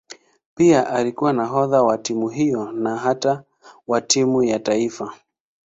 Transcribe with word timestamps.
Pia 0.55 0.87
alikuwa 0.89 1.33
nahodha 1.33 1.83
wa 1.83 1.97
timu 1.97 2.29
hiyo 2.29 2.71
na 2.71 2.97
hata 2.97 3.43
wa 3.87 4.01
timu 4.01 4.43
ya 4.43 4.59
taifa. 4.59 5.13